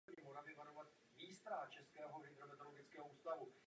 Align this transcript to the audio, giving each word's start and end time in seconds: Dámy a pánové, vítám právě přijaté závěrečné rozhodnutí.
Dámy 0.33 0.53
a 0.55 0.55
pánové, 0.55 0.85
vítám 1.19 1.37
právě 1.43 1.67
přijaté 1.69 2.03
závěrečné 2.03 2.45
rozhodnutí. 2.45 3.59